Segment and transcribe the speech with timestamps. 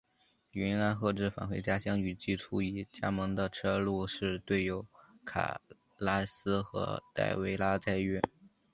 [0.53, 4.87] 云安贺治返回家乡与季初已加盟的车路士队友
[5.23, 5.61] 卡
[5.95, 8.19] 拉斯和戴维拉再遇。